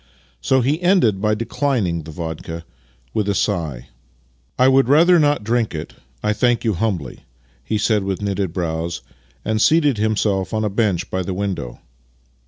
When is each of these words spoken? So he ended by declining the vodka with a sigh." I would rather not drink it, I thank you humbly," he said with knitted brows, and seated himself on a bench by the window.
So 0.41 0.61
he 0.61 0.81
ended 0.81 1.21
by 1.21 1.35
declining 1.35 2.01
the 2.01 2.09
vodka 2.09 2.65
with 3.13 3.29
a 3.29 3.35
sigh." 3.35 3.89
I 4.57 4.67
would 4.67 4.89
rather 4.89 5.19
not 5.19 5.43
drink 5.43 5.75
it, 5.75 5.93
I 6.23 6.33
thank 6.33 6.63
you 6.63 6.73
humbly," 6.73 7.19
he 7.63 7.77
said 7.77 8.03
with 8.03 8.19
knitted 8.19 8.51
brows, 8.51 9.01
and 9.45 9.61
seated 9.61 9.99
himself 9.99 10.55
on 10.55 10.65
a 10.65 10.71
bench 10.71 11.11
by 11.11 11.21
the 11.21 11.35
window. 11.35 11.81